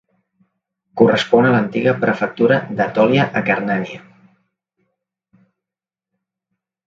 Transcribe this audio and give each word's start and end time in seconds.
Correspon 0.99 1.47
a 1.49 1.51
l'antiga 1.55 1.91
prefectura 2.05 2.57
d'Etòlia-Acarnània. 2.79 4.01